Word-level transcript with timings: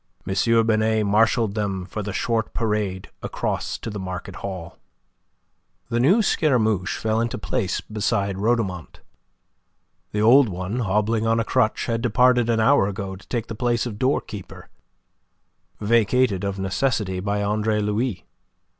Binet 0.25 1.05
marshalled 1.05 1.53
them 1.53 1.85
for 1.85 2.01
the 2.01 2.11
short 2.11 2.55
parade 2.55 3.11
across 3.21 3.77
to 3.77 3.91
the 3.91 3.99
market 3.99 4.37
hall. 4.37 4.79
The 5.89 5.99
new 5.99 6.23
Scaramouche 6.23 6.97
fell 6.97 7.21
into 7.21 7.37
place 7.37 7.81
beside 7.81 8.39
Rhodomont. 8.39 9.01
The 10.11 10.19
old 10.23 10.49
one, 10.49 10.79
hobbling 10.79 11.27
on 11.27 11.39
a 11.39 11.43
crutch, 11.45 11.85
had 11.85 12.01
departed 12.01 12.49
an 12.49 12.59
hour 12.59 12.87
ago 12.87 13.15
to 13.15 13.27
take 13.27 13.45
the 13.45 13.53
place 13.53 13.85
of 13.85 13.99
doorkeeper, 13.99 14.69
vacated 15.79 16.43
of 16.43 16.57
necessity 16.57 17.19
by 17.19 17.43
Andre 17.43 17.79
Louis. 17.79 18.25